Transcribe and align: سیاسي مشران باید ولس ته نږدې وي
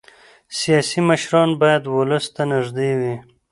سیاسي 0.59 0.99
مشران 1.09 1.49
باید 1.61 1.83
ولس 1.87 2.25
ته 2.35 2.43
نږدې 2.51 2.91
وي 2.99 3.15